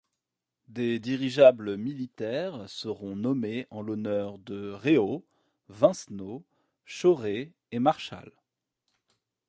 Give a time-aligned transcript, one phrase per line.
[0.67, 5.23] Des dirigeables militaires seront nommés en l'honneur de Réau,
[5.69, 6.43] Vincenot,
[6.85, 8.31] Chauré et Marchal.